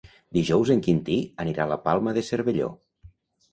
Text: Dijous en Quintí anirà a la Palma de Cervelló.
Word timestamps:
Dijous 0.37 0.71
en 0.75 0.81
Quintí 0.87 1.17
anirà 1.45 1.65
a 1.67 1.71
la 1.73 1.79
Palma 1.85 2.17
de 2.19 2.25
Cervelló. 2.33 2.73